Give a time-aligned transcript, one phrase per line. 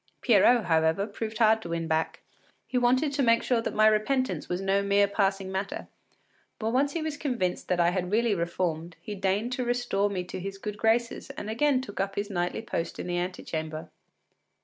[0.23, 2.21] Pierrot, however, proved hard to win back;
[2.65, 5.89] he wanted to make sure that my repentance was no mere passing matter,
[6.57, 10.23] but once he was convinced that I had really reformed, he deigned to restore me
[10.23, 13.91] to his good graces and again took up his nightly post in the antechamber.